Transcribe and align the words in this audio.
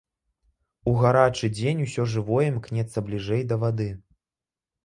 У 0.91 0.93
гарачы 1.03 1.49
дзень 1.59 1.83
ўсё 1.87 2.07
жывое 2.13 2.41
імкнецца 2.53 2.99
бліжэй 3.11 3.47
да 3.53 3.59
вады. 3.67 3.89